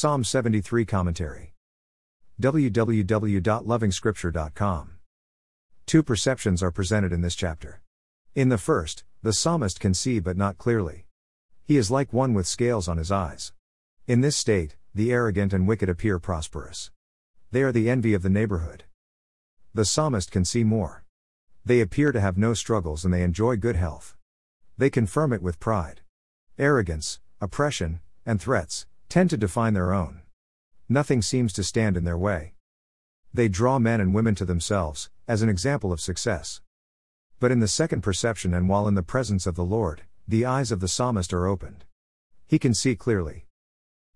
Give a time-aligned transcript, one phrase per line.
[0.00, 1.52] Psalm 73 Commentary.
[2.40, 4.90] www.lovingscripture.com.
[5.84, 7.82] Two perceptions are presented in this chapter.
[8.34, 11.04] In the first, the psalmist can see but not clearly.
[11.66, 13.52] He is like one with scales on his eyes.
[14.06, 16.90] In this state, the arrogant and wicked appear prosperous.
[17.50, 18.84] They are the envy of the neighborhood.
[19.74, 21.04] The psalmist can see more.
[21.62, 24.16] They appear to have no struggles and they enjoy good health.
[24.78, 26.00] They confirm it with pride.
[26.58, 30.22] Arrogance, oppression, and threats tend to define their own.
[30.88, 32.54] Nothing seems to stand in their way.
[33.34, 36.60] They draw men and women to themselves, as an example of success.
[37.40, 40.70] But in the second perception, and while in the presence of the Lord, the eyes
[40.70, 41.84] of the psalmist are opened.
[42.46, 43.46] He can see clearly.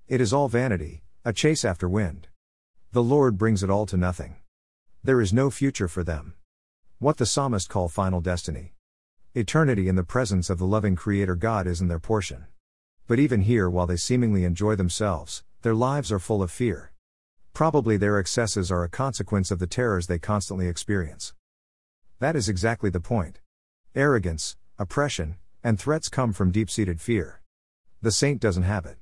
[0.06, 2.28] It is all vanity, a chase after wind.
[2.92, 4.36] The Lord brings it all to nothing.
[5.02, 6.34] There is no future for them.
[7.00, 8.74] What the psalmist call final destiny.
[9.34, 12.46] Eternity in the presence of the loving Creator God isn't their portion.
[13.06, 16.92] But even here, while they seemingly enjoy themselves, their lives are full of fear.
[17.52, 21.34] Probably their excesses are a consequence of the terrors they constantly experience.
[22.18, 23.40] That is exactly the point.
[23.94, 27.40] Arrogance, oppression, and threats come from deep seated fear.
[28.00, 28.98] The saint doesn't have it.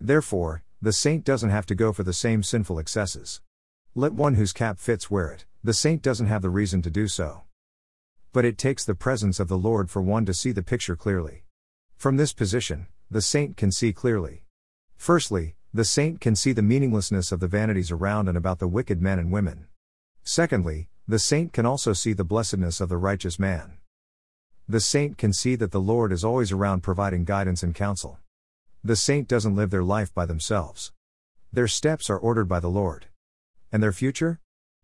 [0.00, 3.40] Therefore, the saint doesn't have to go for the same sinful excesses.
[3.94, 7.08] Let one whose cap fits wear it, the saint doesn't have the reason to do
[7.08, 7.42] so.
[8.32, 11.42] But it takes the presence of the Lord for one to see the picture clearly.
[11.96, 14.44] From this position, the saint can see clearly.
[14.96, 19.02] Firstly, the saint can see the meaninglessness of the vanities around and about the wicked
[19.02, 19.66] men and women.
[20.22, 23.78] Secondly, the saint can also see the blessedness of the righteous man.
[24.68, 28.18] The saint can see that the Lord is always around providing guidance and counsel.
[28.84, 30.92] The saint doesn't live their life by themselves.
[31.52, 33.06] Their steps are ordered by the Lord.
[33.72, 34.38] And their future?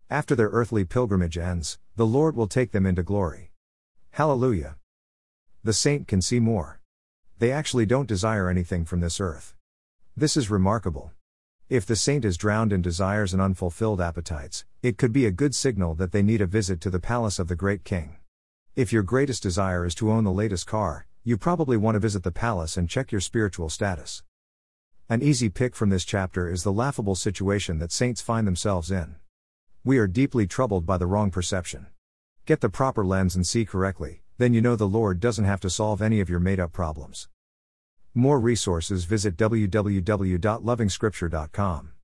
[0.09, 3.51] After their earthly pilgrimage ends, the Lord will take them into glory.
[4.11, 4.75] Hallelujah.
[5.63, 6.76] The saint can see more.
[7.39, 9.53] They actually don't desire anything from this earth.
[10.15, 11.11] This is remarkable.
[11.69, 15.53] If the saint is drowned in desires and unfulfilled appetites, it could be a good
[15.53, 18.17] signal that they need a visit to the palace of the great king.
[18.75, 22.23] If your greatest desire is to own the latest car, you probably want to visit
[22.23, 24.23] the palace and check your spiritual status.
[25.07, 29.15] An easy pick from this chapter is the laughable situation that saints find themselves in.
[29.83, 31.85] We are deeply troubled by the wrong perception.
[32.47, 35.69] Get the proper lens and see correctly, then you know the Lord doesn't have to
[35.69, 37.27] solve any of your made up problems.
[38.17, 41.89] More resources visit www.lovingscripture.com.